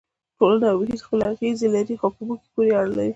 [0.37, 3.09] ټولنه او محیط خپلې اغېزې لري خو په موږ پورې اړه لري.